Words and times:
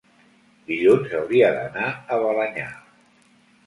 dilluns 0.69 1.13
hauria 1.19 1.53
d'anar 1.59 1.87
a 1.93 2.21
Balenyà. 2.27 2.69